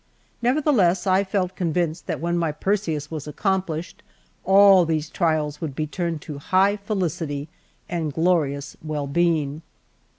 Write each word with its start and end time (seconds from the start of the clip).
Nevertheless, 0.41 1.05
I 1.05 1.23
felt 1.23 1.55
convinced 1.55 2.07
that 2.07 2.19
when 2.19 2.35
my 2.35 2.51
Perseus 2.51 3.11
was 3.11 3.27
accomplished, 3.27 4.01
all 4.43 4.83
these 4.83 5.11
trials 5.11 5.61
would 5.61 5.75
be 5.75 5.85
turned 5.85 6.23
to 6.23 6.39
high 6.39 6.77
felicity 6.77 7.49
and 7.87 8.11
glorious 8.11 8.75
well 8.81 9.05
being. 9.05 9.61